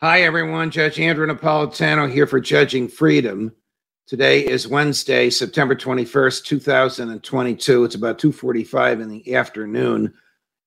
[0.00, 0.70] Hi, everyone.
[0.70, 3.52] Judge Andrew Napolitano here for Judging Freedom.
[4.06, 7.82] Today is Wednesday, September 21st, 2022.
[7.82, 10.14] It's about 2:45 in the afternoon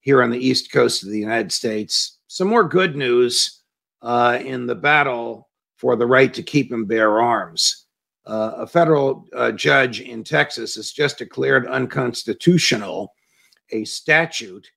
[0.00, 2.18] here on the East Coast of the United States.
[2.26, 3.62] Some more good news
[4.02, 7.86] uh, in the battle for the right to keep and bear arms.
[8.26, 13.14] Uh, a federal uh, judge in Texas has just declared unconstitutional
[13.70, 14.70] a statute,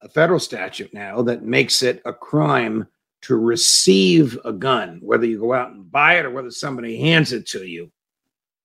[0.00, 2.88] a federal statute now, that makes it a crime
[3.22, 7.32] to receive a gun, whether you go out and buy it or whether somebody hands
[7.32, 7.90] it to you,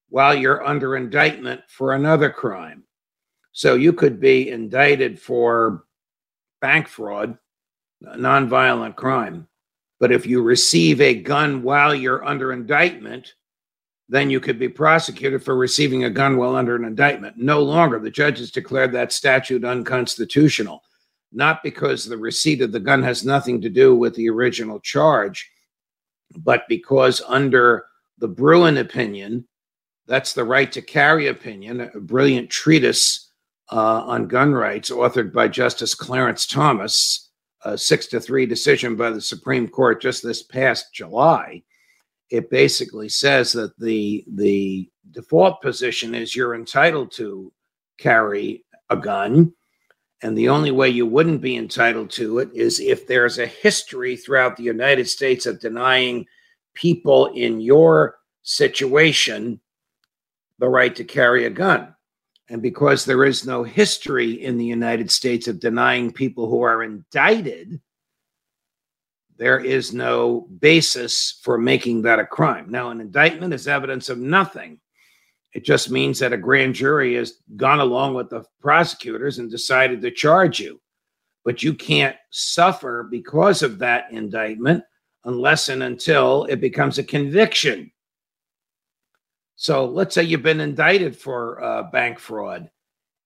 [0.10, 2.84] while you're under indictment for another crime.
[3.52, 5.86] So you could be indicted for
[6.62, 7.38] bank fraud,
[8.04, 9.48] nonviolent crime.
[10.00, 13.34] But if you receive a gun while you're under indictment,
[14.10, 17.38] then you could be prosecuted for receiving a gun while under an indictment.
[17.38, 18.00] No longer.
[18.00, 20.84] The judges declared that statute unconstitutional
[21.34, 25.50] not because the receipt of the gun has nothing to do with the original charge,
[26.38, 27.86] but because under
[28.18, 29.48] the Bruen opinion,
[30.08, 33.32] that's the right to carry opinion, a brilliant treatise
[33.72, 37.32] uh, on gun rights authored by Justice Clarence Thomas,
[37.64, 41.64] a six to three decision by the Supreme Court just this past July.
[42.30, 47.52] It basically says that the the default position is you're entitled to
[47.98, 49.54] carry a gun
[50.24, 54.16] and the only way you wouldn't be entitled to it is if there's a history
[54.16, 56.26] throughout the United States of denying
[56.74, 59.60] people in your situation
[60.60, 61.94] the right to carry a gun.
[62.50, 66.84] And because there is no history in the United States of denying people who are
[66.84, 67.82] indicted,
[69.38, 72.72] there is no basis for making that a crime.
[72.72, 74.80] Now, an indictment is evidence of nothing.
[75.54, 80.02] It just means that a grand jury has gone along with the prosecutors and decided
[80.02, 80.82] to charge you.
[81.46, 84.84] But you can't suffer because of that indictment
[85.26, 87.92] unless and until it becomes a conviction.
[89.56, 92.70] So let's say you've been indicted for uh, bank fraud,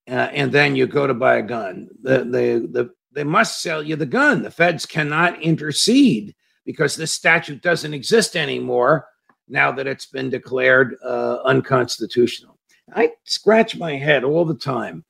[0.07, 1.87] uh, and then you go to buy a gun.
[2.01, 4.43] The, the, the, they must sell you the gun.
[4.43, 9.07] The feds cannot intercede because this statute doesn't exist anymore
[9.47, 12.57] now that it's been declared uh, unconstitutional.
[12.93, 15.03] I scratch my head all the time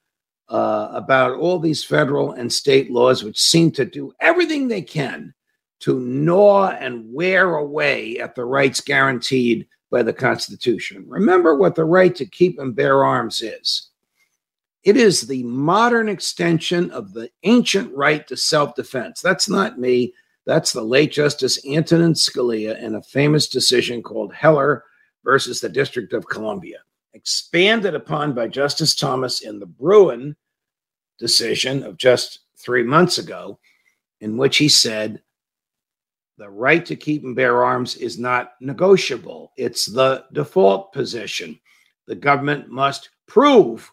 [0.49, 5.33] uh, about all these federal and state laws, which seem to do everything they can
[5.81, 11.05] to gnaw and wear away at the rights guaranteed by the Constitution.
[11.07, 13.91] Remember what the right to keep and bear arms is
[14.87, 19.19] it is the modern extension of the ancient right to self defense.
[19.19, 20.13] That's not me.
[20.47, 24.85] That's the late Justice Antonin Scalia in a famous decision called Heller
[25.25, 26.77] versus the District of Columbia,
[27.13, 30.37] expanded upon by Justice Thomas in the Bruen
[31.19, 33.59] decision of just three months ago,
[34.21, 35.21] in which he said
[36.37, 41.59] the right to keep and bear arms is not negotiable, it's the default position.
[42.05, 43.91] The government must prove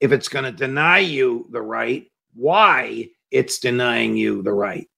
[0.00, 4.88] if it's going to deny you the right, why it's denying you the right.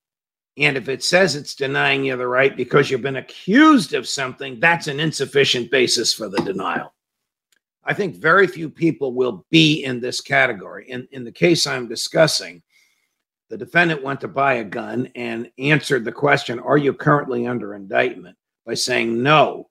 [0.59, 4.59] And if it says it's denying you the right because you've been accused of something,
[4.59, 6.93] that's an insufficient basis for the denial.
[7.85, 10.91] I think very few people will be in this category.
[10.91, 12.63] In, in the case I'm discussing,
[13.49, 17.75] the defendant went to buy a gun and answered the question, Are you currently under
[17.75, 18.37] indictment?
[18.69, 19.71] by saying no.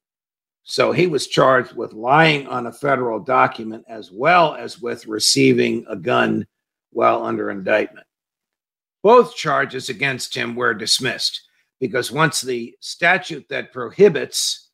[0.63, 5.85] So he was charged with lying on a federal document as well as with receiving
[5.87, 6.47] a gun
[6.89, 8.06] while under indictment.
[9.03, 11.41] Both charges against him were dismissed
[11.79, 14.69] because once the statute that prohibits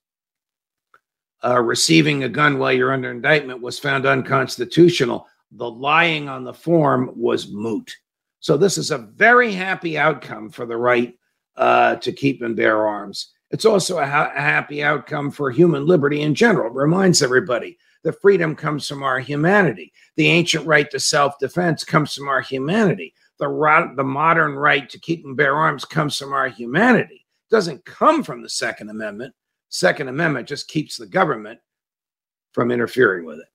[1.43, 6.53] uh, receiving a gun while you're under indictment was found unconstitutional, the lying on the
[6.53, 7.91] form was moot.
[8.39, 11.17] So this is a very happy outcome for the right
[11.55, 13.31] uh, to keep and bear arms.
[13.51, 16.67] It's also a, ha- a happy outcome for human liberty in general.
[16.67, 19.93] It reminds everybody that freedom comes from our humanity.
[20.15, 23.13] The ancient right to self defense comes from our humanity
[23.49, 27.25] the, the modern right to keep and bear arms comes from our humanity.
[27.49, 29.33] It doesn't come from the Second Amendment.
[29.69, 31.59] Second Amendment just keeps the government
[32.53, 33.47] from interfering with it.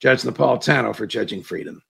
[0.00, 1.82] Judge Napolitano for Judging Freedom.